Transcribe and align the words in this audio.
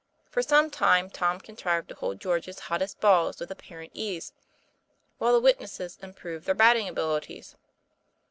For 0.31 0.41
some 0.41 0.71
time 0.71 1.11
Tom 1.11 1.39
contrived 1.39 1.87
to 1.89 1.93
hold 1.93 2.19
George's 2.19 2.57
hottest 2.61 2.99
balls 2.99 3.39
with 3.39 3.51
apparent 3.51 3.91
ease, 3.93 4.33
while 5.19 5.33
the 5.33 5.39
witnesses 5.39 5.99
improved 6.01 6.47
their 6.47 6.55
batting 6.55 6.87
abilities. 6.87 7.55